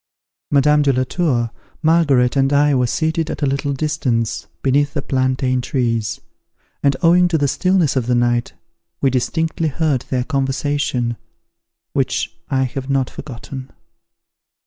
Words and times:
Madame 0.49 0.81
de 0.81 0.91
la 0.91 1.03
Tour, 1.03 1.51
Margaret, 1.83 2.35
and 2.35 2.51
I, 2.51 2.73
were 2.73 2.87
seated 2.87 3.29
at 3.29 3.43
a 3.43 3.45
little 3.45 3.71
distance, 3.71 4.47
beneath 4.63 4.95
the 4.95 5.01
plantain 5.03 5.61
trees; 5.61 6.19
and, 6.81 6.97
owing 7.03 7.27
to 7.27 7.37
the 7.37 7.47
stillness 7.47 7.95
of 7.95 8.07
the 8.07 8.15
night, 8.15 8.53
we 8.99 9.11
distinctly 9.11 9.67
heard 9.67 10.01
their 10.09 10.23
conversation, 10.23 11.17
which 11.93 12.35
I 12.49 12.63
have 12.63 12.89
not 12.89 13.11
forgotten. 13.11 13.69